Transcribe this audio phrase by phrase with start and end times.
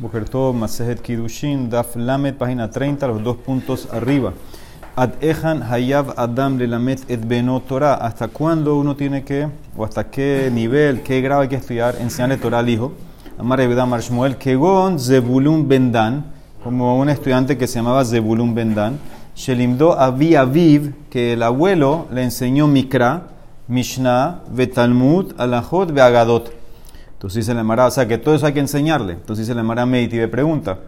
[0.00, 4.32] Bokertov, Masejet Kidushin, Daf Lamet, página 30, los dos puntos arriba.
[4.94, 7.94] Ad Ejan Hayav Adam Lelamet Et Beno Torah.
[7.94, 12.36] ¿Hasta cuándo uno tiene que, o hasta qué nivel, qué grado hay que estudiar, enseñarle
[12.36, 12.92] Torah al hijo?
[13.38, 16.26] Amar Ebedam Shmuel, Kegon Zebulun Bendan,
[16.62, 19.00] como un estudiante que se llamaba Zebulun Bendan.
[19.34, 23.22] Shelimdo Avi Aviv, que el abuelo le enseñó Mikra,
[23.66, 26.57] Mishnah, Betalmud, Alajot, Beagadot.
[27.18, 29.14] Entonces dice la Emara, o sea que todo eso hay que enseñarle.
[29.14, 30.78] Entonces dice la Emara Meiti y pregunta.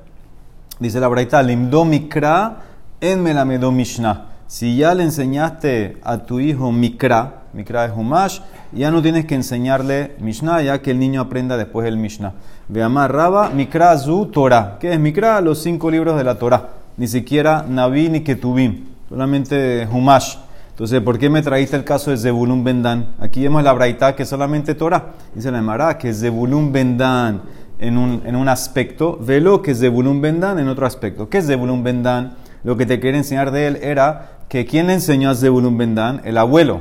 [0.79, 2.59] Dice la Braita, limdo mikra
[3.01, 4.27] en melamedo mishnah.
[4.47, 9.35] Si ya le enseñaste a tu hijo mikra, mikra es humash, ya no tienes que
[9.35, 12.35] enseñarle mishnah, ya que el niño aprenda después el mishnah.
[12.69, 14.77] Veamar raba, mikra zu Torah.
[14.79, 15.41] ¿Qué es mikra?
[15.41, 16.69] Los cinco libros de la Torah.
[16.97, 20.37] Ni siquiera naví ni ketubim, solamente humash.
[20.81, 23.09] Entonces, ¿por qué me traíste el caso de Zebulun Bendan?
[23.21, 25.11] Aquí vemos la braita que es solamente Torah.
[25.35, 27.43] Dice la Emara que Zebulun Bendan
[27.79, 31.29] en un, en un aspecto, velo que Zebulun Bendan en otro aspecto.
[31.29, 32.33] ¿Qué es Zebulun Bendan?
[32.65, 36.23] Lo que te quería enseñar de él era que ¿quién le enseñó a Zebulun Bendan?
[36.25, 36.81] El abuelo.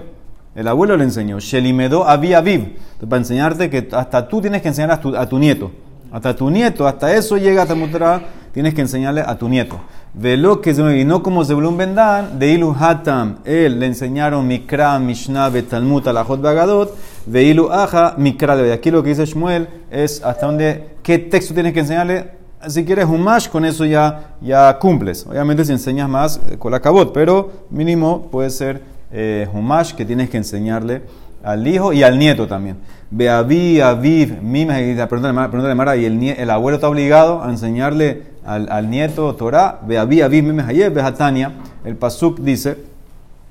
[0.56, 1.40] El abuelo le enseñó.
[1.40, 2.78] Shelimedo Avi Aviv.
[3.02, 5.72] Para enseñarte que hasta tú tienes que enseñar a tu, a tu nieto.
[6.10, 8.22] Hasta tu nieto, hasta eso llega a Tamutra,
[8.54, 9.80] tienes que enseñarle a tu nieto.
[10.14, 15.50] Velo que y no como Zebulun Bendan, de Ilu Hatam, él le enseñaron Mikra, Mishnah,
[15.50, 18.56] Betalmut, Alajot, Bagadot, de Ilu Aja, Mikra.
[18.56, 22.32] De aquí lo que dice Shmuel es hasta dónde, qué texto tienes que enseñarle.
[22.68, 25.28] Si quieres Humash, con eso ya, ya cumples.
[25.28, 30.06] Obviamente si enseñas más, eh, con la cabot, pero mínimo puede ser eh, Humash que
[30.06, 31.04] tienes que enseñarle
[31.44, 32.78] al hijo y al nieto también.
[33.12, 34.74] Beavi, Aviv, Mima,
[35.08, 39.80] pregunta de Mara, y el, el abuelo está obligado a enseñarle al, al nieto Torah,
[39.86, 41.54] Beavi, Aviv, Mima, Hayev, Behatania.
[41.84, 42.78] El Pasuk dice,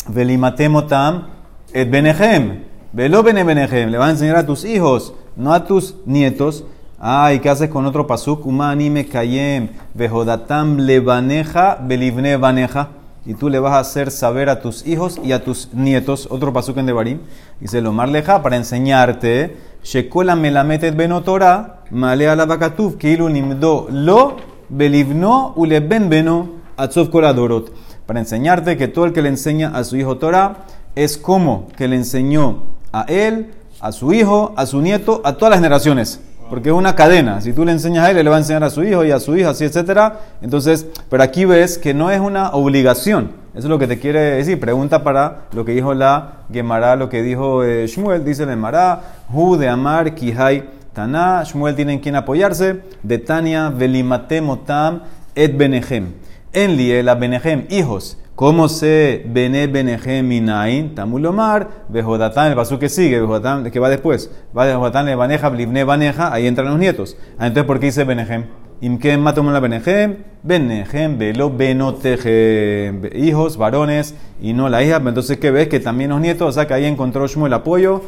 [0.08, 1.26] Velimatemotam
[1.72, 5.96] et Benehem, Velo Bene Benehem, le va a enseñar a tus hijos, no a tus
[6.06, 6.64] nietos.
[7.00, 8.44] Ah, ¿y qué haces con otro pasuk?
[8.44, 12.88] Uma anime kayem, vejodatam levaneja, belivne vaneja
[13.28, 16.50] y tú le vas a hacer saber a tus hijos y a tus nietos, otro
[16.50, 17.20] pasuk en Devarim,
[17.60, 19.54] dice lo marleja para enseñarte,
[19.84, 27.72] shekola melametet benotora, malea la bakatuf, kilu nimdo lo, belivno uleben beno, atzov koladorot.
[28.06, 30.64] Para enseñarte que todo el que le enseña a su hijo Torah
[30.94, 32.62] es como que le enseñó
[32.92, 36.20] a él, a su hijo, a su nieto, a todas las generaciones.
[36.48, 37.42] Porque es una cadena.
[37.42, 39.10] Si tú le enseñas a él, él le va a enseñar a su hijo y
[39.10, 40.20] a su hija, así, etcétera.
[40.40, 43.32] Entonces, pero aquí ves que no es una obligación.
[43.54, 44.58] Eso es lo que te quiere decir.
[44.58, 48.24] Pregunta para lo que dijo la Gemara, lo que dijo eh, Shmuel.
[48.24, 49.00] Dice la Gemara,
[49.30, 51.42] Hu de Amar, Kihai, Taná.
[51.44, 52.82] Shmuel tiene en quien apoyarse.
[53.02, 55.02] De Tania, Velimate Motam,
[55.34, 56.14] Et Benehem.
[56.52, 58.18] En la Benehem, hijos.
[58.38, 60.94] ¿Cómo se bene benejem minain?
[60.94, 64.30] Tamulomar, bejodatán, el paso que sigue, bejodatán, que va después.
[64.56, 67.16] Va de bejodatán, le baneja, blibne baneja, ahí entran los nietos.
[67.36, 68.44] Ah, entonces, ¿por qué dice benejem?
[68.80, 73.10] Imkem matomon la benejem, benejem, velo benotejem.
[73.12, 75.02] Hijos, varones, y no la hija.
[75.04, 75.66] Entonces, ¿qué ves?
[75.66, 78.02] Que también los nietos, o sea, que ahí encontró Shmuel el apoyo,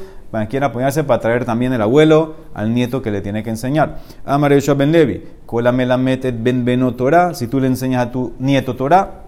[0.49, 3.99] quien apoyarse para traer también el abuelo al nieto que le tiene que enseñar.
[4.25, 9.25] Amar Ben Levi, kola melametet ben benotorah, si tú le enseñas a tu nieto Torah,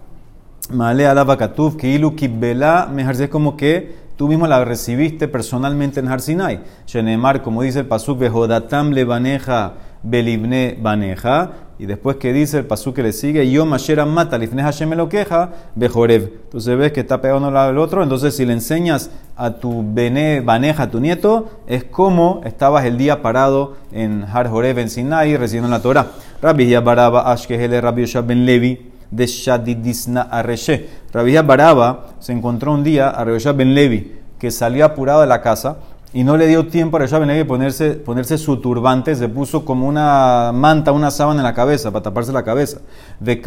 [0.70, 6.08] Male alaba katuf, que ilu kibbela, es como que tú mismo la recibiste personalmente en
[6.08, 6.60] Harsinai.
[6.86, 11.50] Shenemar, como dice el pasuk, bejodatam le baneja belibne baneja.
[11.78, 14.94] Y después que dice el pasuk que le sigue, yo mashera mata, lifne Hashem me
[14.94, 16.30] lo queja, bejorev.
[16.44, 18.02] Entonces ves que está pegado uno al otro.
[18.02, 22.98] Entonces, si le enseñas a tu bene baneja, a tu nieto, es como estabas el
[22.98, 26.06] día parado en Har Jorev, en Sinai, recibiendo la Torah.
[26.40, 30.88] Rabbi Yabaraba Ashkehele Rabbi Yoshab ben Levi de Shadidisna Areshe.
[31.12, 35.40] Rabia Baraba se encontró un día a Rabbi Ben Levi, que salió apurado de la
[35.42, 35.76] casa
[36.14, 40.52] y no le dio tiempo a Levi ponerse, ponerse su turbante, se puso como una
[40.52, 42.80] manta, una sábana en la cabeza, para taparse la cabeza.
[43.18, 43.40] De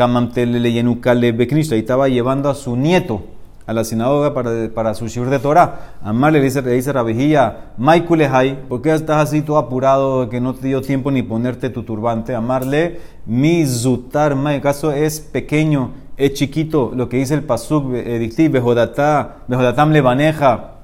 [1.75, 3.21] y estaba llevando a su nieto
[3.67, 5.95] a la sinagoga para, para su shur de Torah.
[6.03, 7.71] Amarle le dice, le dice Rabijía,
[8.67, 12.35] ¿por qué estás así todo apurado que no te dio tiempo ni ponerte tu turbante?
[12.35, 18.51] Amarle, mi zutar, el caso es pequeño, es chiquito, lo que dice el pasuk, edictiv,
[18.51, 20.74] bejodatam le baneja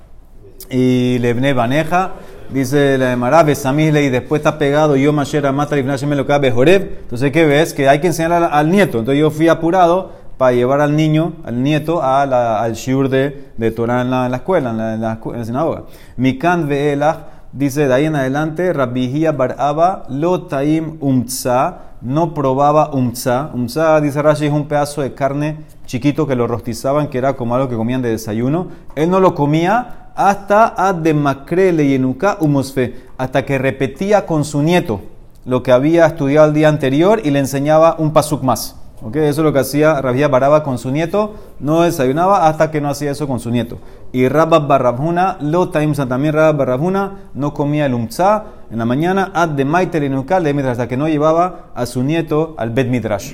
[0.71, 2.13] y lebne baneja.
[2.51, 7.31] Dice la de Mará, y después está pegado, yo mashera mata y lo cabe Entonces,
[7.31, 7.73] ¿qué ves?
[7.73, 8.99] Que hay que enseñar al nieto.
[8.99, 13.51] Entonces yo fui apurado para llevar al niño, al nieto, a la, al shiur de,
[13.57, 15.01] de Torah en la, en la escuela, en la, en
[15.37, 15.83] la, sinagoga.
[16.17, 17.19] Mikan ve'elach,
[17.53, 23.51] dice de ahí en adelante, Rabihia baraba lo taim umtza, no probaba umtza.
[23.53, 27.53] Umtza, dice Rashi, es un pedazo de carne chiquito que lo rostizaban, que era como
[27.53, 28.69] algo que comían de desayuno.
[28.95, 34.45] Él no lo comía hasta ad de macrele y enuka umosfe, hasta que repetía con
[34.45, 35.01] su nieto
[35.45, 38.75] lo que había estudiado el día anterior y le enseñaba un pasuk más.
[39.01, 39.23] ¿Okay?
[39.23, 41.33] Eso es lo que hacía Rabia Baraba con su nieto.
[41.59, 43.79] No desayunaba hasta que no hacía eso con su nieto.
[44.11, 49.31] Y Rabba Barrabhuna, lo taimsa también Rabba Barrabhuna, no comía el umtza en la mañana,
[49.33, 53.33] ad de maiter de hasta que no llevaba a su nieto al Bet Midrash.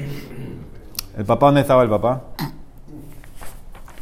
[1.18, 2.22] ¿El papá dónde estaba el papá?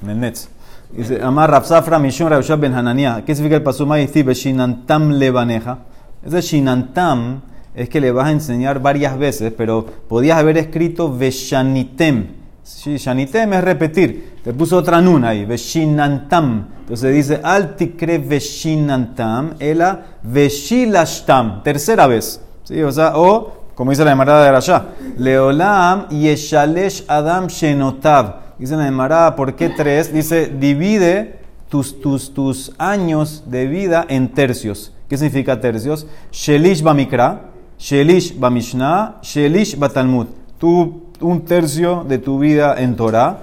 [0.04, 0.55] En el Netz.
[0.96, 3.24] Dice, Amar Rapsafra Mishon Rabshab Ben Hanania.
[3.26, 5.80] ¿Qué significa el pasuma y Shinantam levaneja?
[6.26, 7.42] Ese Shinantam
[7.76, 12.28] es que le vas a enseñar varias veces, pero podías haber escrito Veshanitem.
[12.64, 14.40] Shanitem es repetir.
[14.44, 16.68] Te puso otra nun ahí, Veshinantam.
[16.80, 21.62] Entonces dice, Al tikre Veshinantam, ela Veshilashtam.
[21.62, 22.42] Tercera vez.
[22.64, 22.82] ¿Sí?
[22.82, 24.86] O sea, o, como dice la Emara de Rasha,
[25.18, 28.45] Leolam Yeshalesh Adam Shenotav.
[28.58, 30.14] Dice la Emara, ¿por qué tres?
[30.14, 34.94] Dice, divide tus, tus, tus años de vida en tercios.
[35.10, 36.08] ¿Qué significa tercios?
[36.32, 40.28] Shelish Bamikra Shelish Bamishna, Shelish Batalmud.
[40.58, 43.40] Tú, un tercio de tu vida en Torah,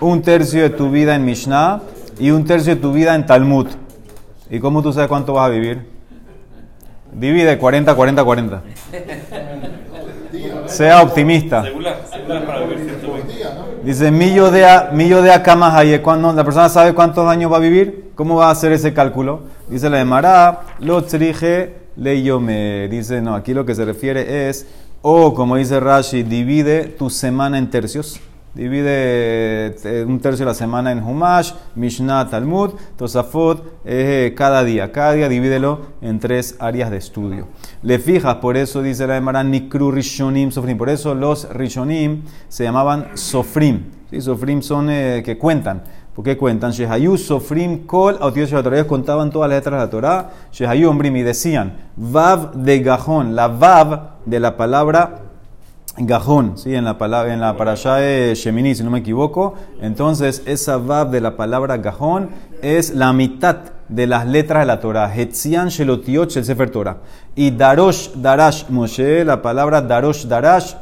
[0.00, 1.80] un tercio de tu vida en Mishnah
[2.18, 3.66] y un tercio de tu vida en Talmud.
[4.50, 5.86] ¿Y cómo tú sabes cuánto vas a vivir?
[7.12, 8.62] Divide 40, 40, 40.
[10.66, 11.64] Sea optimista.
[13.84, 15.30] Dice, millo de, millo de
[16.02, 19.42] cuando la persona sabe cuántos años va a vivir, ¿cómo va a hacer ese cálculo?
[19.68, 21.84] Dice la de Mará, lo trije
[22.22, 24.66] yo me dice, no, aquí lo que se refiere es,
[25.02, 28.18] o como dice Rashi, divide tu semana en tercios.
[28.54, 34.92] Divide eh, un tercio de la semana en Humash, Mishnah, Talmud, Tosafot, eh, cada día.
[34.92, 37.48] Cada día divídelo en tres áreas de estudio.
[37.82, 40.78] Le fijas, por eso dice la Emara, Nikru Rishonim Sofrim.
[40.78, 43.86] Por eso los Rishonim se llamaban Sofrim.
[44.08, 44.20] ¿Sí?
[44.20, 45.82] Sofrim son eh, que cuentan.
[46.14, 46.70] ¿Por qué cuentan?
[46.70, 50.30] Shehayu, Sofrim, Kol, Autios de Ellos contaban todas las letras de la Torah.
[50.52, 53.34] Shehayu, Ombrim, y decían, Vav de Gajón.
[53.34, 55.22] La Vav de la palabra
[55.96, 56.74] Gajón, ¿sí?
[56.74, 59.54] en la palabra en la parashá de Shemini, si no me equivoco.
[59.80, 62.30] Entonces, esa Vav de la palabra Gajón
[62.62, 63.58] es la mitad
[63.88, 65.14] de las letras de la Torah.
[65.14, 66.96] Hetzian Shelotiot el Sefer Torah.
[67.36, 70.74] Y Darosh Darash Moshe, la palabra Darosh Darash,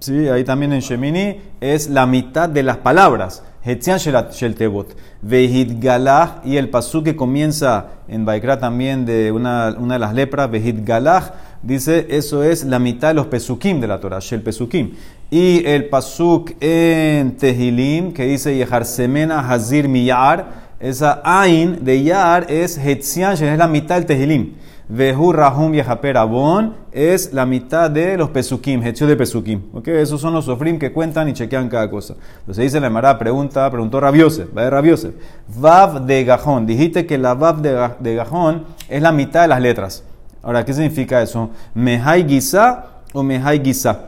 [0.00, 0.28] ¿sí?
[0.28, 3.42] ahí también en Shemini, es la mitad de las palabras.
[3.64, 4.96] Hetzian Shel Tebot.
[5.22, 10.50] Galach, y el pasú que comienza en Baikra también de una, una de las lepras,
[10.50, 11.32] Vehid Galach,
[11.62, 14.92] dice eso es la mitad de los pesukim de la Torah, Shel Pesukim.
[15.30, 22.50] Y el pasuk en Tehilim, que dice Yehar Semena Hazir Miyar, esa Ain de Yar
[22.50, 24.54] es Hetzian, es la mitad del Tehilim.
[24.88, 29.64] Vehu Rahum Yehaperabon es la mitad de los Pesukim, hecho de Pesukim.
[29.74, 29.98] ¿Okay?
[29.98, 32.14] Esos son los sofrim que cuentan y chequean cada cosa.
[32.40, 35.14] Entonces dice la Emara, pregunta, preguntó Rabiosef, va de Rabiosef.
[35.58, 36.66] Vav de Gajón.
[36.66, 40.04] Dijiste que la Vav de Gajón es la mitad de las letras.
[40.42, 41.50] Ahora, ¿qué significa eso?
[41.74, 44.00] ¿Mehai Gisa o Mehai Gisa?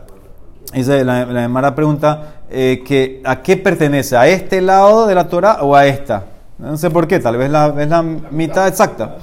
[0.73, 5.59] Dice la, la pregunta eh, que, a qué pertenece, a este lado de la Torah
[5.63, 6.25] o a esta.
[6.59, 9.17] No sé por qué, tal vez la, es la mitad exacta.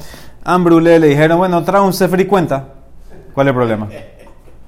[0.44, 2.66] Ambrule le dijeron, bueno, trae un Sefer y cuenta.
[3.34, 3.88] ¿Cuál es el problema?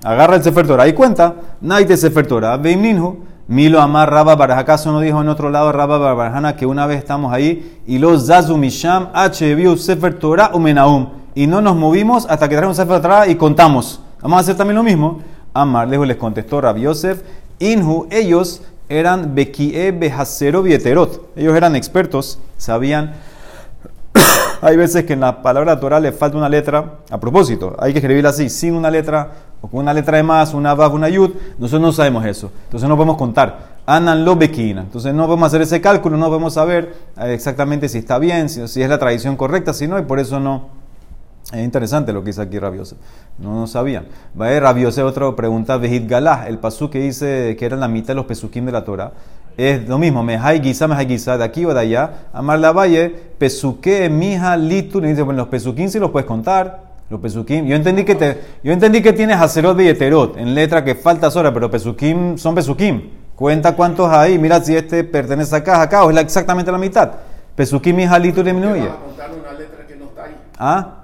[0.03, 1.33] Agarra el Sefer Torah y cuenta.
[1.61, 2.57] Naite Sefer Torah.
[2.57, 3.25] Ninhu.
[3.47, 4.57] Milo Amar Rabba.
[4.57, 8.27] ¿Acaso no dijo en otro lado Rabba Barajana que una vez estamos ahí y los
[8.27, 9.77] Zazu Misham H.
[9.77, 11.18] Sefer Torah Umenaum?
[11.39, 14.01] Y no nos movimos hasta que trajeron un Sefer Torah y contamos.
[14.21, 15.21] Vamos a hacer también lo mismo.
[15.53, 17.21] Amar les contestó Rabbi Yosef.
[17.59, 21.29] Inhu, ellos eran Bekie Behasero Vieterot.
[21.37, 23.13] Ellos eran expertos, sabían
[24.61, 27.73] hay veces que en la palabra Torah le falta una letra a propósito.
[27.79, 30.93] Hay que escribirla así, sin una letra o con una letra de más, una vav,
[30.93, 31.31] una yud.
[31.57, 32.51] Nosotros no sabemos eso.
[32.65, 33.79] Entonces no podemos contar.
[33.85, 34.81] Anan lo bequina.
[34.81, 38.61] Entonces no podemos hacer ese cálculo, no podemos saber eh, exactamente si está bien, si,
[38.61, 40.78] es la tradición correcta, si no, y por eso no.
[41.51, 42.95] Es interesante lo que dice aquí Rabiose.
[43.39, 44.05] No, no sabían.
[44.39, 45.77] Va a Rabiose otra pregunta.
[45.77, 48.85] Vejit Galah, el pasú que dice que era la mitad de los pesuquín de la
[48.85, 49.13] Torah
[49.59, 52.11] es lo mismo, me hay guisa, me hay guisa, de aquí o de allá.
[52.31, 55.01] Amar la valle, pesuque, mija, litu.
[55.01, 56.87] dice, bueno, los pesuquín sí los puedes contar.
[57.09, 57.67] Los pesuquín.
[57.67, 61.29] Yo entendí que, te, yo entendí que tienes acerot y eterot en letra que falta
[61.29, 63.11] sola, pero pesuquín son pesuquín.
[63.35, 64.39] Cuenta cuántos hay.
[64.39, 67.11] Mira si este pertenece acá, acá, o es exactamente la mitad.
[67.55, 68.87] Pesuquín, mija, litu, disminuye.
[68.87, 70.35] una letra que no está ahí?
[70.57, 70.98] ¿Ah?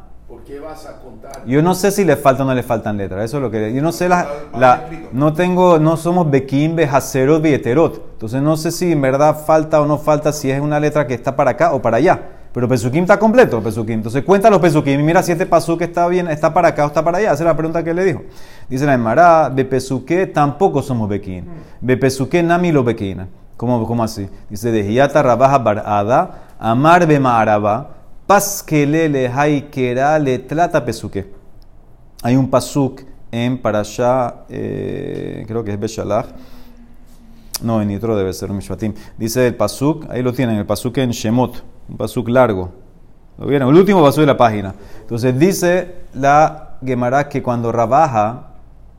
[0.46, 1.44] ¿Por qué vas a contar?
[1.48, 3.26] Yo no sé si le faltan o no le faltan letras.
[3.26, 3.74] Eso es lo que.
[3.74, 4.28] Yo no sé la.
[4.56, 5.80] la no tengo.
[5.80, 7.96] No somos Bekim, Bejacerot, Bieterot.
[8.14, 11.16] Entonces no sé si en verdad falta o no falta, si es una letra que
[11.16, 12.20] está para acá o para allá.
[12.54, 13.96] Pero Pesukim está completo, Pesukim.
[13.96, 16.88] Entonces cuenta los Pesukim y mira si este que está bien, está para acá o
[16.88, 17.34] está para allá.
[17.34, 18.22] Esa es la pregunta que le dijo.
[18.70, 21.44] Dice la Emara, Bepesuke tampoco somos Bekim.
[21.82, 23.28] Bepesuke nami lo Bekina.
[23.58, 24.30] ¿Cómo, ¿Cómo así?
[24.50, 27.95] Dice, de Hiata Rabaja Barada, Amar Bemaaraba.
[28.28, 31.26] Paskelele haikera le trata pesuque.
[32.24, 33.02] Hay un pasuk
[33.32, 36.28] en Parashá, eh, creo que es Beshalach.
[37.62, 38.94] No, en Nitro debe ser Mishpatim.
[39.18, 42.72] Dice el Pasuk, ahí lo tienen, el Pasuk en Shemot, un Pasuk largo.
[43.38, 43.70] ¿Lo vieron?
[43.70, 44.76] El último Pasuk de la página.
[45.02, 48.52] Entonces dice la Gemara que cuando Rabaja,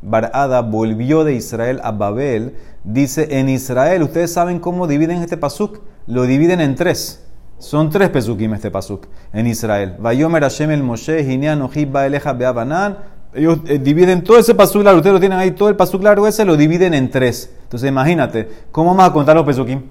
[0.02, 2.54] Barada, volvió de Israel a Babel,
[2.84, 7.25] dice en Israel, ustedes saben cómo dividen este Pasuk, lo dividen en tres.
[7.58, 9.94] Son tres pesukim este pasuk en Israel.
[9.98, 12.98] Vayomer Hashem el Moshe, Hinean Ojib Baeleja Beabanan.
[13.32, 16.26] Ellos eh, dividen todo ese pasuk largo, ustedes lo tienen ahí, todo el pasuk largo
[16.26, 17.50] ese lo dividen en tres.
[17.62, 19.82] Entonces imagínate, ¿cómo vamos a contar los pesukim?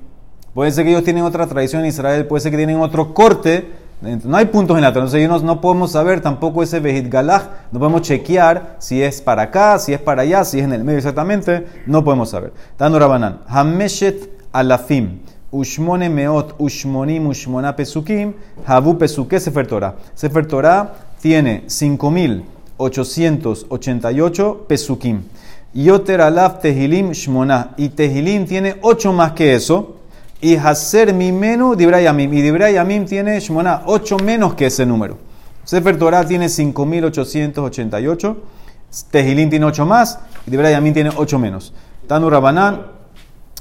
[0.54, 3.86] Puede ser que ellos tienen otra tradición en Israel, puede ser que tienen otro corte.
[4.02, 7.80] No hay puntos en la Entonces ellos no, podemos saber tampoco ese Behit Galach, no
[7.80, 11.00] podemos chequear si es para acá, si es para allá, si es en el medio
[11.00, 12.54] exactamente, no podemos saber.
[12.78, 15.20] Dando Rabanan, Hameshet Alafim.
[15.56, 18.34] Ushmone meot, ushmonim, ushmona pesukim,
[18.66, 19.96] habu pesuke sefer Torah.
[20.14, 25.22] Sefer Torah tiene 5.888 pesukim.
[25.74, 27.70] Yoter alaf tehilim shmona.
[27.78, 29.96] Y tehilim tiene 8 más que eso.
[30.42, 32.34] Y haser mimenu dibrayamim.
[32.34, 35.18] Y dibrayamim tiene shmona 8 menos que ese número.
[35.64, 38.36] Sefer Torah tiene 5.888.
[39.10, 40.20] Tehilim tiene 8 más.
[40.46, 41.74] Y dibrayamim tiene 8 menos.
[42.08, 42.88] Tanu Rabanan,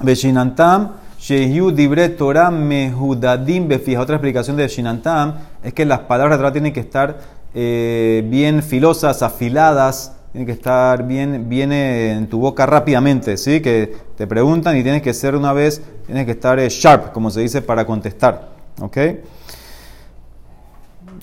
[0.02, 1.03] Beshinantam.
[1.25, 2.50] Shehu dibre Torah.
[2.50, 7.19] Otra explicación de Shinantam es que las palabras de tienen que estar
[7.54, 13.62] eh, bien filosas, afiladas, tienen que estar bien, bien en tu boca rápidamente, ¿sí?
[13.62, 17.31] Que te preguntan y tienes que ser una vez, tienes que estar eh, sharp, como
[17.31, 18.50] se dice, para contestar,
[18.83, 18.99] ¿ok?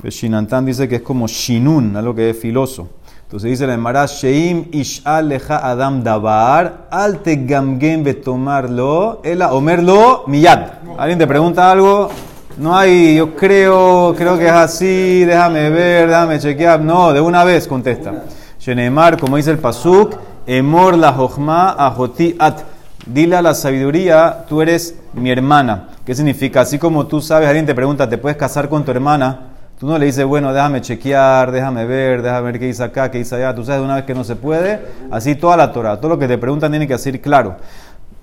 [0.06, 2.90] Shinantam dice que es como shinun, algo que es filoso.
[3.32, 10.60] Entonces dice la Emara, Sheim ish'al leja adam dabar, al gamgen tomarlo, ela omerlo miyad.
[10.98, 12.10] Alguien te pregunta algo,
[12.58, 16.82] no hay, yo creo, creo que es así, déjame ver, déjame chequear.
[16.82, 18.26] No, de una vez contesta.
[18.60, 20.14] Shenemar, como dice el Pasuk,
[20.46, 22.58] emor la jochma ajoti at.
[23.06, 25.88] Dile a la sabiduría, tú eres mi hermana.
[26.06, 26.60] ¿Qué significa?
[26.60, 29.51] Así como tú sabes, alguien te pregunta, ¿te puedes casar con tu hermana?
[29.82, 33.18] Tú no le dices, bueno, déjame chequear, déjame ver, déjame ver qué dice acá, qué
[33.18, 33.56] dice allá.
[33.56, 34.80] Tú sabes de una vez que no se puede.
[35.10, 37.56] Así toda la Torah, todo lo que te preguntan tiene que decir claro.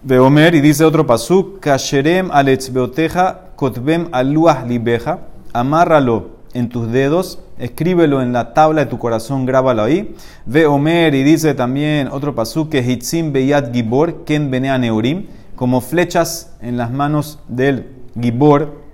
[0.00, 2.30] De Omer, y dice otro pasuk, kasherem
[2.70, 5.18] beoteja kotbem aluah libeja,
[5.52, 10.14] amárralo en tus dedos, escríbelo en la tabla de tu corazón, grábalo ahí.
[10.46, 15.80] Ve Omer, y dice también otro pasuk, que hitzim beyat gibor, ken benea neurim, como
[15.80, 18.86] flechas en las manos del gibor,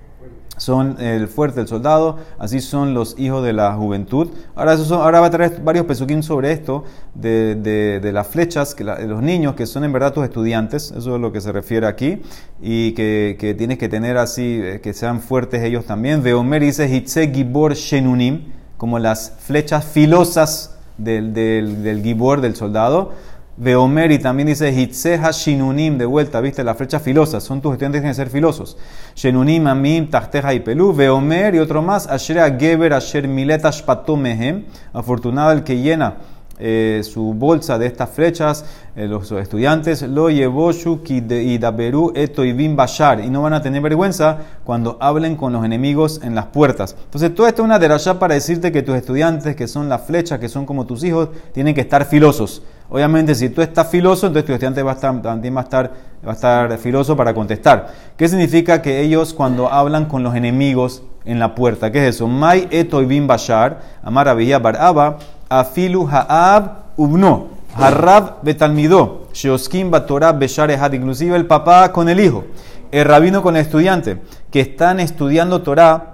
[0.57, 4.29] son el fuerte, el soldado, así son los hijos de la juventud.
[4.55, 6.85] Ahora, eso ahora va a traer varios pesuquín sobre esto,
[7.15, 7.55] de,
[8.01, 11.33] de, las flechas, que los niños que son en verdad tus estudiantes, eso es lo
[11.33, 12.23] que se refiere aquí,
[12.61, 16.23] y que, que tienes que tener así, eh, que sean fuertes ellos también.
[16.23, 23.13] Veomer dice Hitze Gibor Shenunim, como las flechas filosas del, del, del Gibor, del soldado.
[23.57, 28.01] Veomer y también dice Hitzeha Shinunim, de vuelta, viste, las flechas filosas, son tus estudiantes
[28.01, 28.77] que tienen que ser filosos.
[29.15, 30.93] Shenunim, Amim, Tachteja y Pelú.
[30.93, 36.17] Veomer y otro más, Ashrea Geber, Asher Milet Ashpatomehem, afortunado el que llena
[36.59, 42.75] eh, su bolsa de estas flechas, eh, los estudiantes, lo llevó y Daberu eto y
[42.75, 46.97] bashar, y no van a tener vergüenza cuando hablen con los enemigos en las puertas.
[47.05, 50.39] Entonces, todo esto es una derashá para decirte que tus estudiantes, que son las flechas,
[50.39, 52.63] que son como tus hijos, tienen que estar filosos.
[52.95, 55.91] Obviamente, si tú estás filoso, entonces tu estudiante va a estar, también va a estar,
[56.25, 57.89] va a estar filoso para contestar.
[58.17, 61.91] ¿Qué significa que ellos cuando hablan con los enemigos en la puerta?
[61.91, 62.29] ¿Qué es eso?
[62.29, 64.29] Mai eto y bin bashar, amar
[64.63, 72.45] baraba, afilu ha'ab ubno, harrab betalmido, sheoskim batorah beshar inclusive el papá con el hijo,
[72.93, 74.19] el rabino con el estudiante,
[74.53, 76.14] que están estudiando Torah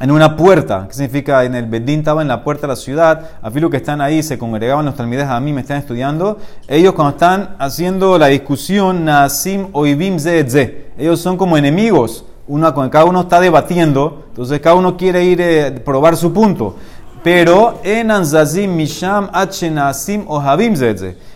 [0.00, 1.44] en una puerta, ¿qué significa?
[1.44, 4.38] En el Bedín estaba en la puerta de la ciudad, afilu que están ahí, se
[4.38, 9.68] congregaban los talmides a mí, me están estudiando, ellos cuando están haciendo la discusión, nasim
[9.72, 15.24] oibim ze ellos son como enemigos, uno, cada uno está debatiendo, entonces cada uno quiere
[15.24, 16.76] ir a eh, probar su punto.
[17.22, 20.74] Pero en Anzazim Misham Achenasim o Habim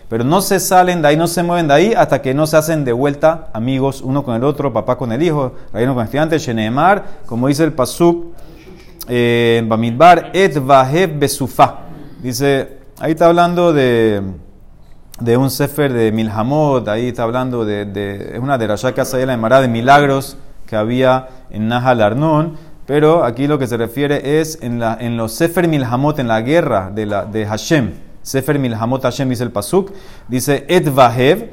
[0.09, 2.57] Pero no se salen de ahí, no se mueven de ahí hasta que no se
[2.57, 6.07] hacen de vuelta amigos uno con el otro, papá con el hijo, reino con el
[6.07, 8.27] estudiante, Sheneemar, como dice el Pasuk
[9.07, 11.81] en Bamidbar, Et Vahev Besufa.
[12.23, 14.23] Dice, ahí está hablando de,
[15.21, 19.35] de un sefer de Milhamot, ahí está hablando de, es una de que hace la
[19.35, 24.61] Emara de milagros que había en Nahal Arnon pero aquí lo que se refiere es
[24.62, 27.93] en, en los Sefer Milhamot, en la guerra de, la, de Hashem.
[28.29, 29.91] Sefer Milhamot Hashem dice el Pasuk,
[30.29, 31.49] dice Et Vahev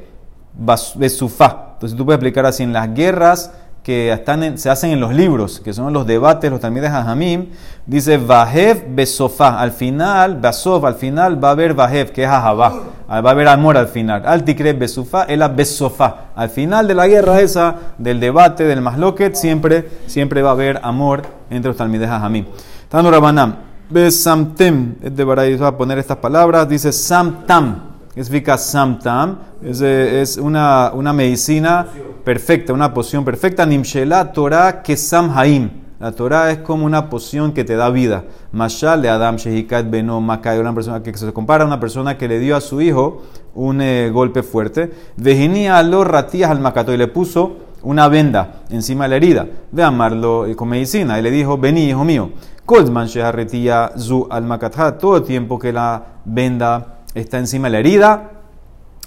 [0.96, 1.70] Besufa.
[1.75, 3.51] Entonces tú puedes explicar así, en las guerras
[3.82, 7.50] que están en- se hacen en los libros, que son los debates, los talmides hajamim,
[7.86, 9.60] dice Vahev besofá.
[9.60, 12.74] Al final, Basof, al final va a haber Vahev, que es Ahabá.
[13.10, 14.24] Va a haber amor al final.
[14.25, 16.32] Al tikre besufá, el besofá.
[16.36, 20.79] Al final de la guerra esa, del debate, del masloquet, siempre, siempre va a haber
[20.84, 22.46] amor entre los talmides hajamim.
[22.89, 23.55] Tanu Rabanam,
[23.89, 27.95] besamtem, es de Baray, va a poner estas palabras, dice samtam.
[28.13, 29.39] ¿Qué significa samtam?
[29.61, 31.85] Es, es una, una medicina
[32.23, 33.65] perfecta, una poción perfecta.
[33.65, 35.69] Nimshela Torah kesam haim.
[35.99, 38.25] La Torah es como una poción que te da vida.
[38.51, 42.27] Mashal de Adam Shehikat Beno Makai, una persona que se compara a una persona que
[42.27, 43.23] le dio a su hijo
[43.53, 44.91] un eh, golpe fuerte.
[45.15, 49.47] Vejinía los ratías al macato y le puso una venda encima de la herida.
[49.77, 51.17] A amarlo eh, con medicina.
[51.17, 52.31] Y le dijo, vení, hijo mío.
[52.65, 54.97] Kolzman Sheharretía Zu al Makatha.
[54.97, 58.31] Todo el tiempo que la venda está encima de la herida,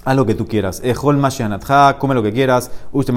[0.03, 0.81] haz lo que tú quieras.
[0.83, 2.71] Ejol mashianatja, come lo que quieras.
[2.91, 3.13] Usted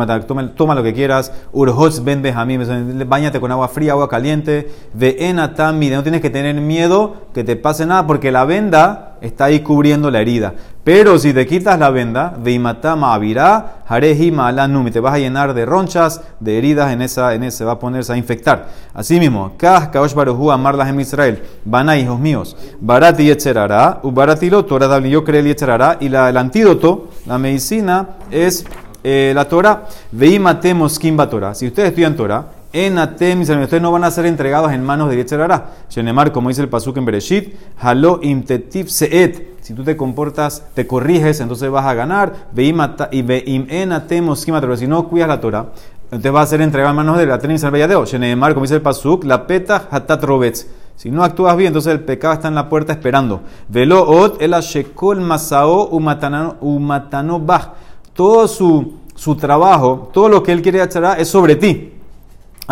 [0.57, 1.33] toma, lo que quieras.
[1.53, 2.63] Urhots ben benjamín,
[3.09, 4.71] bañate con agua fría, agua caliente.
[4.93, 9.47] Ve enatami, no tienes que tener miedo que te pase nada porque la venda está
[9.47, 10.55] ahí cubriendo la herida.
[10.85, 15.55] Pero si te quitas la venda, veimatama avirá, harejima alanum, y te vas a llenar
[15.55, 18.69] de ronchas, de heridas en esa, en esa, se va a ponerse a infectar.
[18.93, 24.99] Así mismo, kaosh baruhu amarlas en Israel, van hijos míos, barati yetzerará, ubarati lo, Torah
[24.99, 28.67] yo creé el yetzerará, y la, el antídoto, la medicina, es
[29.05, 31.55] eh, la Torah, veimatemos kimba Torah.
[31.55, 35.17] Si ustedes estudian Torah, en Atem, ustedes no van a ser entregados en manos de
[35.17, 35.73] Yetzerará.
[35.91, 39.61] Shenemar, como dice el pasuk en Bereshit, halo imtetiv seet.
[39.61, 42.49] Si tú te comportas, te corriges, entonces vas a ganar.
[42.53, 44.77] Veim en Atem Torah.
[44.77, 45.67] Si no cuidas la Torah,
[46.07, 48.83] entonces vas a ser entregado en manos de la Atem y Shenemar, como dice el
[48.83, 50.67] pasuk, la peta hatat robetz.
[50.97, 53.43] Si no actúas bien, entonces el pecado está en la puerta esperando.
[53.69, 57.71] Velo ot el ashekol masao umatano bach.
[58.15, 61.92] Todo su, su trabajo, todo lo que él quiere hacer es sobre ti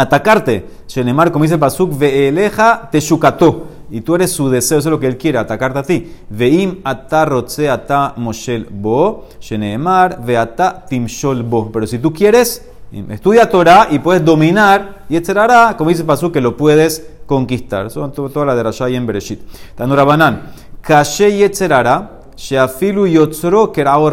[0.00, 0.66] atacarte.
[0.88, 3.66] Shenemar, como dice Pasuk, veeleja teshukato.
[3.92, 6.12] Y tú eres su deseo, eso es lo que él quiere, atacarte a ti.
[6.28, 9.26] Veim ata rotze ata moshel bo.
[9.40, 11.71] Shenemar, veata timshol bo.
[11.73, 12.64] Pero si tú quieres,
[13.11, 17.90] estudia Torah y puedes dominar, y etcétera, como dice Pasuk, que lo puedes conquistar.
[17.90, 19.40] Son to- todas las de en Bereshit.
[19.75, 20.53] Tanura Banan.
[20.81, 24.09] Kashe yetzerara, sheafilu yotzro kerao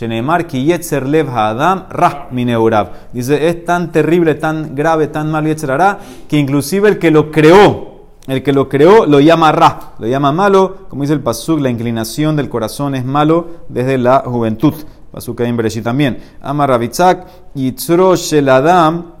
[0.00, 0.08] ra.
[0.08, 2.88] Shenemar ki yetzer lev ha'adam rah mineurav.
[3.12, 8.06] Dice, es tan terrible, tan grave, tan mal yetzerara, que inclusive el que lo creó,
[8.26, 11.70] el que lo creó lo llama ra, lo llama malo, como dice el pasuk, la
[11.70, 14.74] inclinación del corazón es malo desde la juventud.
[15.10, 16.18] Pasuk en Bereshit también.
[16.40, 19.12] Amar Rabitzak, yitzro shel adam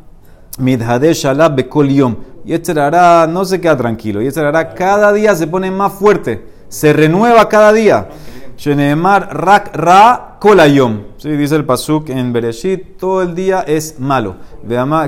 [0.58, 2.16] midhadesh alab bekol yom.
[2.44, 7.72] Yetzerara no se queda tranquilo, Yetzerara cada día se pone más fuerte, se renueva cada
[7.72, 8.08] día.
[8.56, 11.02] Sheneemar rak ra kolayom.
[11.18, 14.36] Sí, dice el pasuk en Bereshit, todo el día es malo.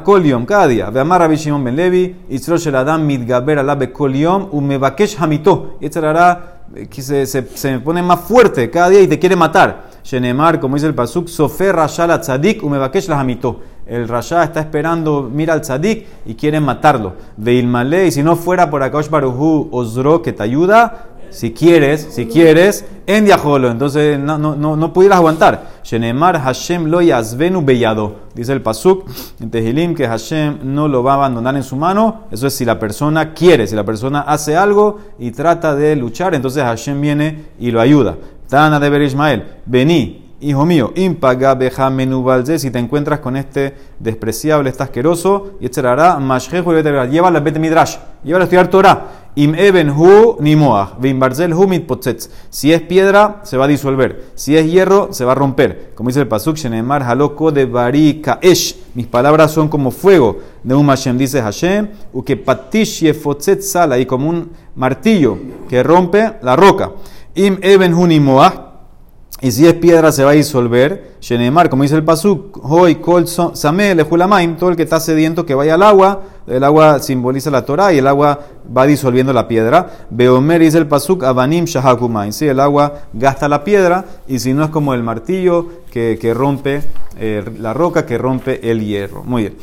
[0.05, 0.90] Kolyom, cada día.
[0.90, 5.79] Veamar Rabbi Shimon ben Levi, Yitzro shel adam mitgaber alab bekol yom, umebakesh hamito.
[5.81, 9.90] Yetzerara eh, que se, se, se pone más fuerte cada día y te quiere matar.
[10.05, 13.61] Shenemar, como dice el pasuk, sofer rasha la tzadik, umebakesh la hamito.
[13.87, 17.14] El rasha está esperando, mira al tzadik y quiere matarlo.
[17.37, 22.09] De Ilmale, y si no fuera por Akaosh Baruhu Ozro que te ayuda, si quieres,
[22.11, 25.73] si quieres, en Diajolo, entonces no, no, no, no pudieras aguantar.
[25.83, 28.16] Shenemar Hashem lo yazvenu beyado.
[28.35, 29.05] Dice el Pasuk
[29.40, 32.23] en Tehilim que Hashem no lo va a abandonar en su mano.
[32.31, 36.35] Eso es si la persona quiere, si la persona hace algo y trata de luchar,
[36.35, 38.16] entonces Hashem viene y lo ayuda.
[38.49, 43.77] Tana de Ber Ismael, vení, Hijo mío, impaga beja menubalze, si te encuentras con este
[44.01, 49.07] despreciable, este asqueroso, y etcétera, mashjejo y llévala al bet midrash, llévala a estudiar Torah.
[49.35, 52.29] Im eben hu nimoach, vim barzel hu mitpotzetz.
[52.51, 54.25] Si es piedra, se va a disolver.
[54.35, 55.92] Si es hierro, se va a romper.
[55.95, 58.77] Como dice el pasuk, shenemar haloko de bari kaesh.
[58.95, 60.40] Mis palabras son como fuego.
[60.62, 63.11] De un Hashem, dice Hashem, u que patish
[63.61, 66.92] sala, y como un martillo que rompe la roca.
[67.35, 68.71] Im eben hu nimoach,
[69.42, 71.16] y si es piedra se va a disolver.
[71.20, 75.57] Shenemar, como dice el pasuk, hoy kol sameh lejulamaim, todo el que está sediento que
[75.57, 78.38] vaya al agua, el agua simboliza la Torah y el agua
[78.74, 80.07] va disolviendo la piedra.
[80.11, 84.62] Beomer dice el pasuk, abanim shahakumaim, si el agua gasta la piedra y si no
[84.62, 86.83] es como el martillo que, que rompe
[87.18, 89.24] eh, la roca, que rompe el hierro.
[89.24, 89.57] Muy bien.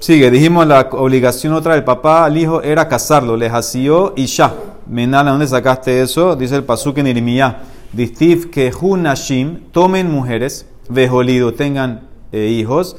[0.00, 4.52] Sigue, dijimos la obligación otra del papá al hijo era casarlo, le hació y ya.
[4.88, 6.34] Menala, ¿dónde sacaste eso?
[6.34, 7.58] Dice el pasuk en Irmiyah.
[7.92, 12.96] Distiv que hunashim tomen mujeres, vejolido, tengan eh, hijos,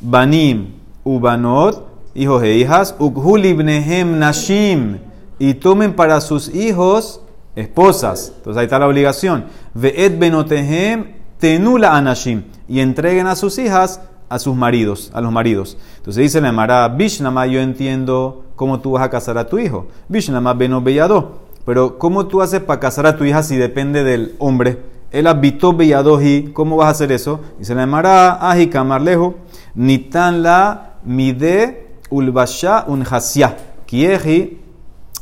[0.00, 4.98] banim ubanot, hijos e hijas, ukhulibnehem nashim,
[5.38, 7.20] y tomen para sus hijos
[7.56, 8.32] esposas.
[8.36, 9.46] Entonces ahí está la obligación.
[9.74, 15.76] Ve'et benotehem tenula anashim, y entreguen a sus hijas a sus maridos, a los maridos.
[15.96, 19.88] Entonces dice la Emara, Bishnama, yo entiendo cómo tú vas a casar a tu hijo.
[20.08, 21.49] Bishnama beno bellado.
[21.64, 24.78] Pero ¿cómo tú haces para casar a tu hija si depende del hombre?
[25.10, 26.50] Él habitó belladoji.
[26.52, 27.40] ¿Cómo vas a hacer eso?
[27.58, 29.34] Dice la Emara, aji kamarlejo,
[29.74, 33.56] nitan la mide ulbasha un hasya.
[33.86, 34.58] Kieji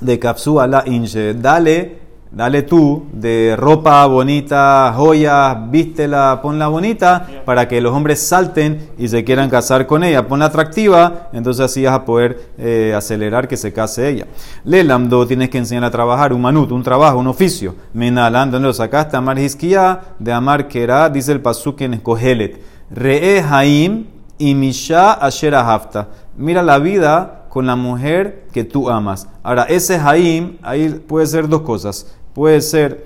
[0.01, 1.35] de kapsu ala inje.
[1.35, 1.98] Dale
[2.30, 9.08] Dale tú de ropa bonita, joyas, vístela, ponla bonita para que los hombres salten y
[9.08, 10.28] se quieran casar con ella.
[10.28, 14.26] Ponla atractiva, entonces así vas a poder eh, acelerar que se case ella.
[14.64, 17.74] Le lamdo tienes que enseñar a trabajar, un manut, un trabajo, un oficio.
[17.94, 19.16] Menalan, donde lo sacaste?
[19.16, 22.60] Amar Hiskia, de Amar Kera, dice el pasuk en Kohelet.
[22.90, 24.04] Re'e Haim
[24.36, 26.08] y Misha Ashera Hafta.
[26.36, 29.28] Mira la vida con la mujer que tú amas.
[29.42, 33.05] Ahora, ese Haim, ahí puede ser dos cosas puede ser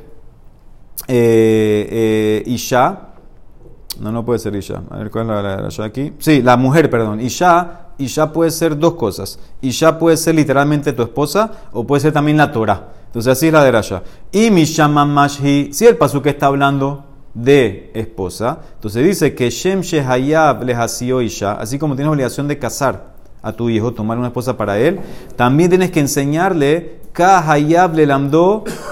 [1.08, 3.08] eh, eh, Isha.
[3.98, 4.82] No, no puede ser Isha.
[4.90, 6.12] A ver cuál es la, la, aquí.
[6.18, 7.18] Sí, la mujer, perdón.
[7.18, 9.38] Isha, Isha puede ser dos cosas.
[9.62, 12.88] Isha puede ser literalmente tu esposa o puede ser también la Torah.
[13.06, 14.02] Entonces así es la de Rasha.
[14.30, 20.62] Y Mishama Mashhi, si el que está hablando de esposa, entonces dice que Shem Shehayab
[20.62, 20.76] le
[21.24, 23.11] Isha, así como tienes obligación de casar
[23.42, 25.00] a tu hijo, tomar una esposa para él,
[25.36, 28.08] también tienes que enseñarle Kahayab le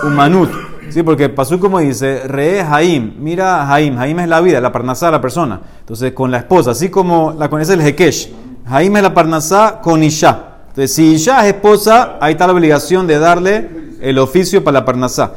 [0.05, 0.51] umanut.
[0.91, 5.11] Sí, porque pasó como dice, re Jaim, mira Jaim, Jaim es la vida, la parnasá
[5.11, 5.61] la persona.
[5.79, 8.33] Entonces, con la esposa, así como la conoce el Hekesh,
[8.69, 10.47] Jaim es la parnasá con Isha.
[10.69, 14.85] Entonces, si Isha es esposa, ahí está la obligación de darle el oficio para la
[14.85, 15.33] parnasá.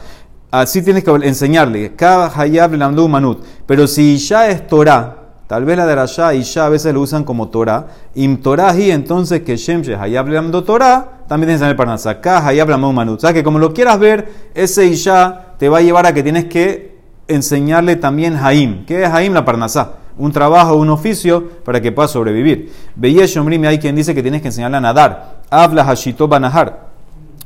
[0.50, 3.44] Así tienes que enseñarle, Kahayab le umanut.
[3.68, 5.23] Pero si Isha es Torah,
[5.54, 7.86] Tal vez la de Rasha y Isha a veces lo usan como Torah.
[8.16, 12.76] Im Torahi, entonces que Shem Hayab hablando Torah, también tienes que saber para Acá Hayab
[12.80, 13.18] Manut.
[13.18, 16.24] O sea que como lo quieras ver, ese Isha te va a llevar a que
[16.24, 18.84] tienes que enseñarle también Haim.
[18.88, 19.32] ¿Qué es Haim?
[19.32, 19.92] La Parnasá.
[20.18, 22.74] Un trabajo, un oficio para que pueda sobrevivir.
[22.96, 25.42] Veía Shomrimi, hay quien dice que tienes que enseñarle a nadar.
[25.52, 26.93] Habla Hashito Banahar.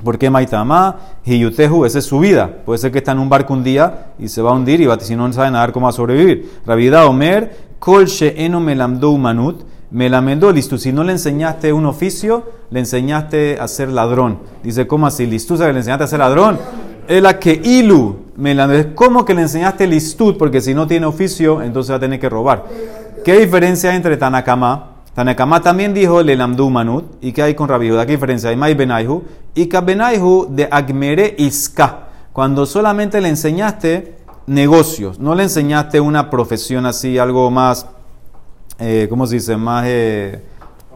[0.03, 0.95] ¿Por qué Maitama?
[1.25, 2.49] Hiyutehu, esa es su vida.
[2.65, 4.88] Puede ser que está en un barco un día y se va a hundir y
[5.01, 6.60] si no sabe nadar, ¿cómo va a sobrevivir?
[6.65, 10.77] Rabida Omer, Kol she'eno melamdo umanut, melamendo listo.
[10.77, 14.39] Si no le enseñaste un oficio, le enseñaste a ser ladrón.
[14.63, 15.25] Dice, ¿cómo así?
[15.25, 16.60] ¿Listut le enseñaste a ser ladrón?
[17.07, 18.17] Es la que ilu,
[18.93, 20.38] ¿cómo que le enseñaste listut?
[20.38, 22.65] Porque si no tiene oficio, entonces va a tener que robar.
[23.23, 24.96] ¿Qué diferencia hay entre Tanakama?
[25.17, 27.06] Tanakama también dijo le lamdu manut.
[27.21, 28.56] ¿Y qué hay con Rabbi ¿Qué diferencia hay?
[28.56, 29.23] Mai benaihu.
[29.56, 32.10] Y benaihu de agmere iska.
[32.32, 37.88] Cuando solamente le enseñaste negocios, no le enseñaste una profesión así, algo más,
[38.77, 39.58] eh, ¿cómo se dice?
[39.58, 40.39] Más eh,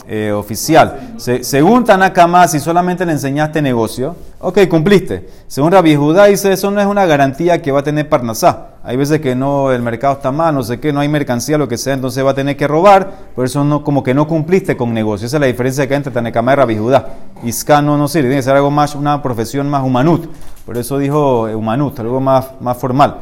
[0.08, 1.14] eh, oficial.
[1.16, 5.28] según Tanakama, si solamente le enseñaste negocio, ok, cumpliste.
[5.46, 8.70] Según Rabbi Judá dice, eso no es una garantía que va a tener Parnasá.
[8.82, 11.68] Hay veces que no, el mercado está mal, no sé qué, no hay mercancía, lo
[11.68, 14.76] que sea, entonces va a tener que robar, por eso no, como que no cumpliste
[14.76, 15.26] con negocio.
[15.26, 17.08] Esa es la diferencia que hay entre Tanakama y Rabbi Judá.
[17.44, 20.26] Isca no, no sirve, tiene que ser algo más, una profesión más humanut.
[20.66, 23.18] Por eso dijo humanut, algo más, más formal.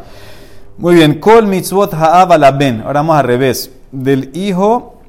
[0.79, 2.81] Muy bien, kol mitzvot ha'ab ben.
[2.81, 3.71] Ahora vamos al revés.
[3.93, 5.00] Del hijo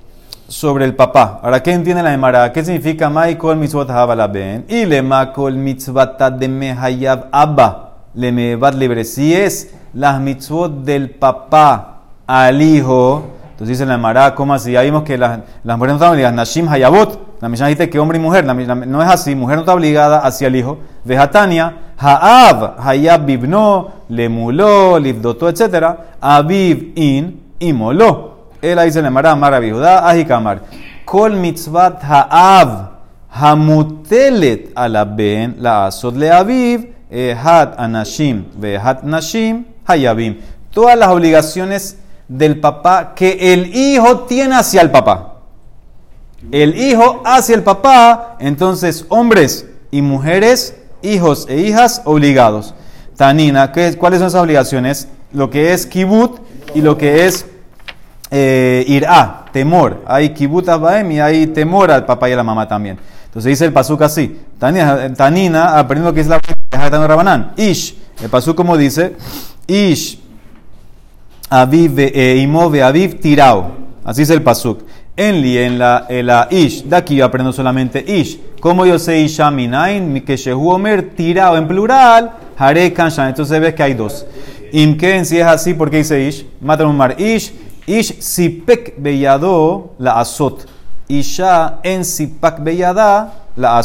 [0.51, 1.39] sobre el papá.
[1.41, 2.51] Ahora, ¿qué entiende la Emara?
[2.51, 4.65] ¿Qué significa kol mitzvot la ben?
[4.67, 7.93] Y le ma kol mitzvot de mehayab abba.
[8.13, 9.05] Le libre.
[9.05, 14.73] Si es las mitzvot del papá al hijo, entonces dice la Emara, ¿cómo así?
[14.73, 16.35] Ya vimos que las, las mujeres no están obligadas.
[16.35, 17.31] Nashim hayabot.
[17.39, 18.43] La Mishnah dice que hombre y mujer.
[18.45, 19.33] no es así.
[19.35, 20.79] Mujer no está obligada hacia el hijo.
[21.05, 25.95] Vejatania Ha'av, Hayab bibno, Lemuló, Livdoto, etc.
[26.19, 28.30] Aviv in, Imoló.
[28.61, 30.61] Él ahí se le mara Mara Judá, Ajikamar.
[31.05, 32.89] Kol mitzvat Ha'av,
[33.29, 40.37] Hamutelet la ben, la asod le Aviv, Ehat anashim, Vehat nashim, Hayabim.
[40.71, 41.97] Todas las obligaciones
[42.27, 45.39] del papá que el hijo tiene hacia el papá.
[46.51, 52.73] El hijo hacia el papá, entonces hombres y mujeres hijos e hijas obligados.
[53.17, 55.07] Tanina, ¿cuáles son esas obligaciones?
[55.33, 56.39] Lo que es kibut
[56.73, 57.45] y lo que es
[58.31, 60.03] eh, irá, temor.
[60.07, 62.97] Hay kibut abaem y hay temor al papá y a la mamá también.
[63.25, 64.39] Entonces dice el pasuk así.
[64.57, 66.39] Tanina, tanina aprendiendo que es la
[66.71, 67.51] Rabanán.
[67.57, 69.15] Ish, el pasuk como dice,
[69.67, 70.19] Ish,
[71.49, 73.71] aviv, eh, imove, aviv, tirao.
[74.03, 74.81] Así es el pasuk.
[75.15, 76.83] Enli, en la, en la ish.
[76.83, 78.39] De aquí yo aprendo solamente ish.
[78.59, 83.29] Como yo sé isha minain, que omer tirado en plural, hare kanshan.
[83.29, 84.25] Entonces ves que hay dos.
[84.71, 86.45] Imken, si es así, ¿por qué dice ish?
[86.61, 87.15] Matan.
[87.17, 87.53] Ish,
[88.03, 90.23] sipek beyado la
[91.83, 92.03] en
[92.59, 93.77] beyada la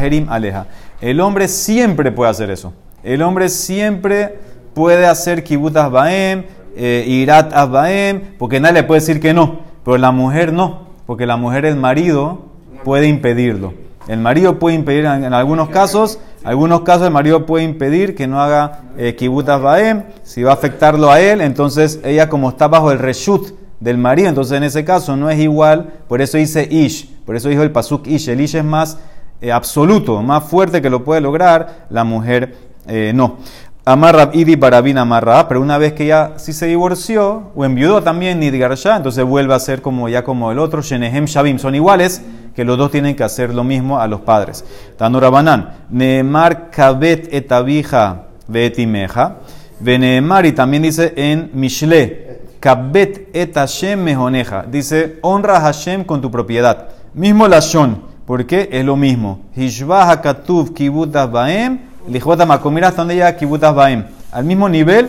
[0.00, 0.66] herim aleja.
[1.00, 2.72] El hombre siempre puede hacer eso.
[3.02, 4.38] El hombre siempre
[4.74, 6.44] puede hacer kibutas baem,
[6.76, 11.26] eh, irat abbaem, porque nadie le puede decir que no, pero la mujer no, porque
[11.26, 12.46] la mujer, el marido,
[12.84, 13.83] puede impedirlo.
[14.08, 18.26] El marido puede impedir en, en algunos casos, algunos casos el marido puede impedir que
[18.26, 22.68] no haga eh, kibbutz abbaem, si va a afectarlo a él, entonces ella como está
[22.68, 26.68] bajo el reshut del marido, entonces en ese caso no es igual, por eso dice
[26.70, 28.98] ish, por eso dijo el pasuk ish, el ish es más
[29.40, 33.38] eh, absoluto, más fuerte que lo puede lograr, la mujer eh, no.
[33.86, 38.40] Amarra idi barabin amarra, pero una vez que ya sí se divorció o enviudó también
[38.40, 42.22] Nidgarsha, entonces vuelve a ser como ya como el otro, Shenehem Shabim, son iguales,
[42.56, 44.64] que los dos tienen que hacer lo mismo a los padres.
[44.96, 49.36] Tanura Banan, Neemar kabet etabija beetimeja,
[49.80, 53.54] Veneemar y también dice en Mishle, kabet et
[53.98, 56.88] mejoneja, dice honra a Hashem con tu propiedad.
[57.12, 59.40] Mismo la Shon, porque es lo mismo.
[59.54, 62.74] Hishbah hakatuv kibutas baem, lijota makom.
[62.74, 64.04] Mira hasta llega kibutas baem.
[64.32, 65.08] Al mismo nivel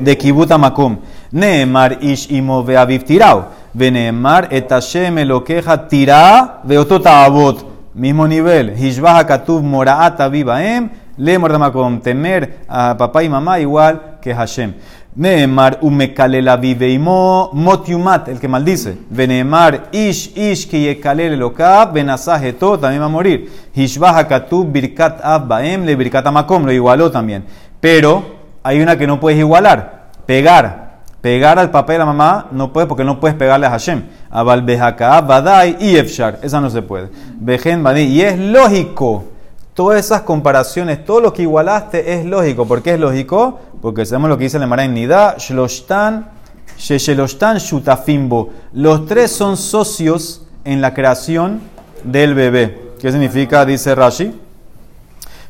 [0.00, 0.98] de kibuta makom.
[1.32, 3.46] Neemar ish imo veaviv tirao.
[3.74, 7.64] Veneemar et Hashem elokeja tira veotota avot.
[7.94, 8.74] Mismo nivel.
[8.76, 10.90] Hishbah hakatuv moraat avivaem.
[11.18, 12.00] Le makom.
[12.00, 14.74] Temer a papá y mamá igual que Hashem.
[15.16, 18.98] Neemar umekalela viveimo motiumat, el que maldice.
[19.08, 23.50] Veneemar ish ish que yekalele lokab, benasaje todo, también va a morir.
[23.74, 27.44] Hishbaha katub birkat ab baem le birkat amakom, lo igualó también.
[27.80, 28.24] Pero
[28.62, 30.86] hay una que no puedes igualar, pegar.
[31.22, 34.02] Pegar al papá y la mamá no puedes porque no puedes pegarle a Hashem.
[34.30, 37.08] Abal badai y efshar, esa no se puede.
[37.40, 39.35] Bejen badi, y es lógico.
[39.76, 42.66] Todas esas comparaciones, todo lo que igualaste es lógico.
[42.66, 43.60] ¿Por qué es lógico?
[43.82, 46.30] Porque sabemos lo que dice la Mara en Nida, Shloshtan,
[46.78, 48.48] Shesheloshtan Shutafimbo.
[48.72, 51.60] Los tres son socios en la creación
[52.04, 52.92] del bebé.
[52.98, 53.66] ¿Qué significa?
[53.66, 54.32] Dice Rashi.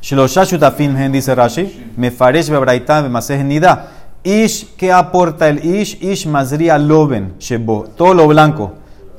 [0.03, 1.93] Shlosha Shutafim, dice Rashi.
[1.97, 3.91] Mefaresh bebraita bemasej Nida.
[4.25, 6.03] Ish, ¿qué aporta el Ish?
[6.03, 7.87] Ish mazria loben, shebo.
[7.97, 8.73] Todo lo blanco.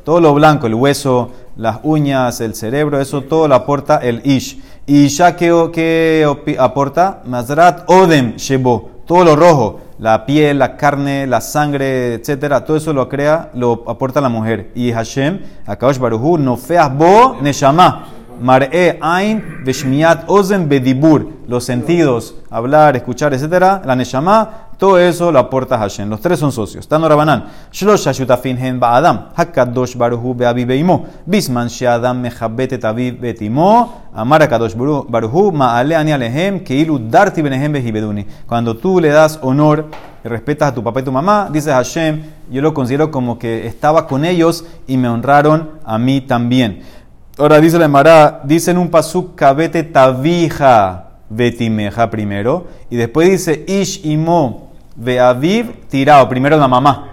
[0.03, 4.61] Todo lo blanco, el hueso, las uñas, el cerebro, eso todo lo aporta el Ish.
[4.89, 6.25] Y ya que, que
[6.57, 12.77] aporta, Mazrat Odem Shebo, todo lo rojo, la piel, la carne, la sangre, etcétera, todo
[12.77, 14.71] eso lo crea, lo aporta la mujer.
[14.75, 18.07] Y Hashem, Akadosh Baruhu, no feas bo neshama,
[18.39, 25.39] mar'e ain veshmiat ozen bedibur, los sentidos, hablar, escuchar, etcétera, la neshama, todo eso lo
[25.39, 26.07] aporta Hashem.
[26.07, 26.87] Los tres son socios.
[26.87, 27.45] Tano Rabanan.
[27.71, 29.29] Shlosha shutafin hen ba'adam.
[29.35, 31.07] Hakadosh baruhu be'avi be'imo.
[31.25, 34.03] Bisman she'adam mechabet et aviv betimo.
[34.13, 38.27] Amar hakadosh baruhu ma'ale ani alehem keilu darti benehem behibeduni.
[38.45, 39.85] Cuando tú le das honor
[40.23, 42.21] y respetas a tu papá y tu mamá, dice Hashem,
[42.51, 46.83] yo lo considero como que estaba con ellos y me honraron a mí también.
[47.37, 53.63] Ahora dice la Mara, dice en un pasuk kabete tabija betimeja primero y después dice
[53.67, 54.67] ish imo
[54.99, 57.09] Ve aviv tirado, primero la mamá.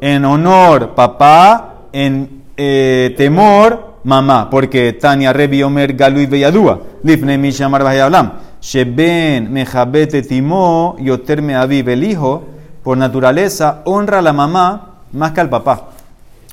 [0.00, 1.86] En honor, papá.
[1.90, 4.50] En eh, temor, mamá.
[4.50, 6.80] Porque Tania Rebi Omer Galui Beyadua.
[7.02, 8.32] Lifne Mishamar Bahayablam.
[8.60, 12.44] Sheben Mejabete Timo Yoter Me Aviv, el hijo,
[12.84, 15.88] por naturaleza, honra a la mamá más que al papá.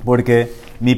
[0.04, 0.96] Porque mi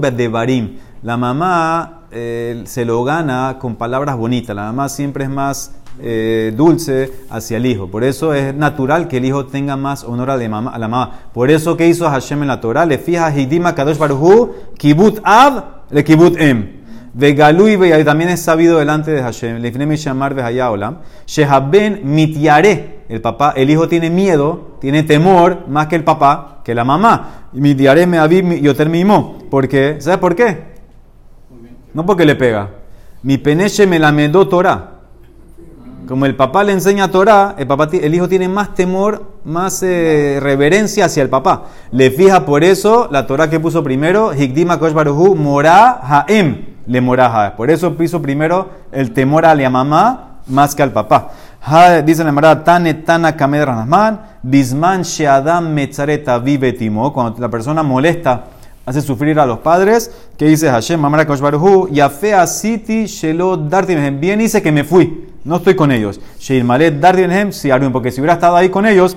[0.00, 0.76] bedevarim.
[1.02, 4.54] La mamá eh, se lo gana con palabras bonitas.
[4.56, 7.88] La mamá siempre es más eh, dulce hacia el hijo.
[7.88, 10.48] Por eso es natural que el hijo tenga más honor a la
[10.88, 11.20] mamá.
[11.32, 15.84] Por eso que hizo Hashem en la Torah, le fija Hidima Kadosh Baruhu, Kibut Ab,
[15.90, 16.76] le Kibut Em.
[17.14, 19.62] Vegalui y también es sabido delante de Hashem.
[19.62, 20.34] Le llamar
[20.70, 20.98] Olam.
[21.26, 22.95] Shehaben mityare.
[23.08, 27.48] El papá, el hijo tiene miedo, tiene temor más que el papá, que la mamá.
[27.52, 29.38] Mityare me aviv yoter mimo.
[29.50, 30.76] Porque, ¿sabes por qué?
[31.94, 32.70] No porque le pega.
[33.22, 34.96] Mi peneche me la medó Torah.
[36.06, 40.38] Como el papá le enseña Torah, el, papá, el hijo tiene más temor, más eh,
[40.40, 41.64] reverencia hacia el papá.
[41.90, 47.56] Le fija por eso la Torah que puso primero, Hikdima Kosh Morah Haem, le Morah
[47.56, 51.32] Por eso puso primero el temor a la mamá más que al papá.
[52.04, 53.68] Dice la Mara, Tane Tana Kamed
[54.42, 58.44] Bisman Sheadam Metzareta Vivetimo, cuando la persona molesta
[58.84, 60.10] hace sufrir a los padres.
[60.36, 61.00] ¿Qué dice Hashem?
[61.00, 61.40] Mamara Kosh
[61.90, 64.20] Yafea Siti Shelo Dartim.
[64.20, 66.20] Bien dice que me fui no estoy con ellos.
[66.40, 69.16] Sheirmalet Dardienhem, si porque si hubiera estado ahí con ellos,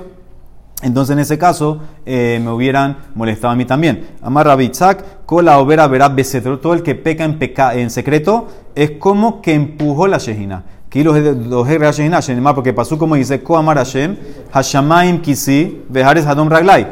[0.84, 4.08] entonces en ese caso eh, me hubieran molestado a mí también.
[4.22, 6.16] Amar Rabitzak, Kola Obera Verá
[6.62, 10.64] todo el que peca en, peca en secreto es como que empujó la Shehina.
[10.92, 14.18] La Shehina, porque pasó como dice, Ko Amar Hashem,
[14.52, 16.88] Hashamaim Kisi, Vejares Hadom Raglai.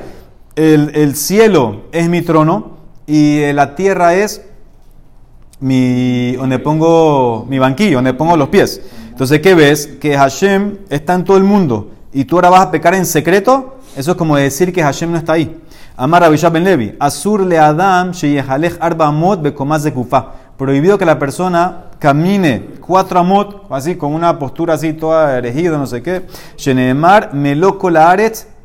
[0.56, 4.42] El, el cielo es mi trono y eh, la tierra es
[5.60, 8.82] mi, donde pongo mi banquillo, donde pongo los pies.
[9.10, 9.88] Entonces, ¿qué ves?
[10.00, 11.92] Que Hashem está en todo el mundo.
[12.14, 15.18] y tú ahora vas a pecar en secreto, eso es como decir que Hashem no
[15.18, 15.60] está ahí.
[15.96, 20.34] Amar Abishab Ben Levi, Asur le Adam sheyehalech arba amot bekomaz kufa.
[20.58, 25.86] Prohibido que la persona camine cuatro amot, así con una postura así toda erigida, no
[25.86, 26.26] sé qué.
[26.58, 28.18] Sheneemar meloko la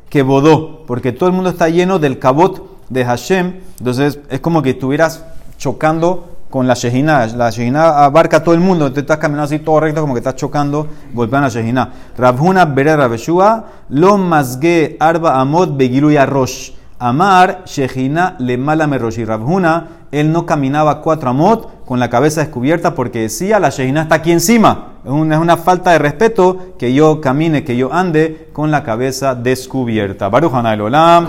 [0.09, 3.59] que bodó, porque todo el mundo está lleno del cabot de Hashem.
[3.79, 5.23] Entonces es como que estuvieras
[5.57, 7.25] chocando con la Shejina.
[7.27, 8.91] La Shejina abarca a todo el mundo.
[8.91, 11.93] Tú estás caminando así todo recto, como que estás chocando, golpeando la Shejina.
[12.15, 16.71] Rabhuna Bere Rabeshua, lo mazge arba amot begilu rosh.
[17.03, 19.25] Amar Shejina le mala meroshi.
[19.25, 24.15] Rabhuna, él no caminaba cuatro amot con la cabeza descubierta porque decía la Shejina está
[24.15, 24.93] aquí encima.
[25.03, 28.83] Es una, es una, falta de respeto que yo camine, que yo ande con la
[28.83, 30.29] cabeza descubierta.
[30.29, 31.27] Baruch Olam.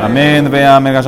[0.00, 0.54] Amén.
[0.54, 0.94] Amén.